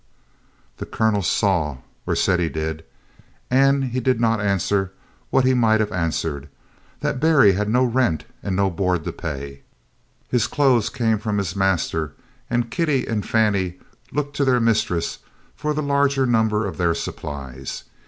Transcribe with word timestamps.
The 0.77 0.87
Colonel 0.87 1.21
saw, 1.21 1.77
or 2.07 2.15
said 2.15 2.39
he 2.39 2.49
did. 2.49 2.83
And 3.51 3.83
he 3.93 3.99
did 3.99 4.19
not 4.19 4.41
answer 4.41 4.91
what 5.29 5.45
he 5.45 5.53
might 5.53 5.79
have 5.79 5.91
answered, 5.91 6.49
that 7.01 7.19
Berry 7.19 7.51
had 7.51 7.69
no 7.69 7.83
rent 7.83 8.25
and 8.41 8.55
no 8.55 8.71
board 8.71 9.03
to 9.03 9.11
pay. 9.11 9.61
His 10.27 10.47
clothes 10.47 10.89
came 10.89 11.19
from 11.19 11.37
his 11.37 11.55
master, 11.55 12.13
and 12.49 12.71
Kitty 12.71 13.05
and 13.05 13.23
Fannie 13.23 13.77
looked 14.11 14.35
to 14.37 14.43
their 14.43 14.59
mistress 14.59 15.19
for 15.55 15.71
the 15.71 15.83
larger 15.83 16.25
number 16.25 16.65
of 16.65 16.77
their 16.79 16.95
supplies. 16.95 17.83